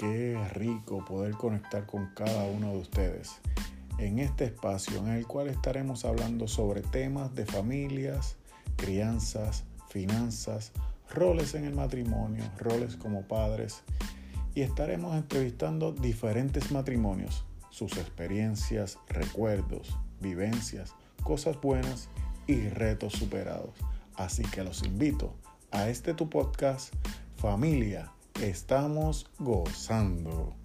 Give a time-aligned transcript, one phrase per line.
[0.00, 3.38] qué rico poder conectar con cada uno de ustedes
[3.98, 8.36] en este espacio en el cual estaremos hablando sobre temas de familias,
[8.76, 10.72] crianzas, finanzas,
[11.10, 13.82] roles en el matrimonio, roles como padres
[14.54, 22.08] y estaremos entrevistando diferentes matrimonios, sus experiencias, recuerdos, vivencias, cosas buenas
[22.46, 23.74] y retos superados.
[24.14, 25.34] Así que los invito
[25.70, 26.94] a este tu podcast,
[27.36, 28.10] familia,
[28.42, 30.59] estamos gozando.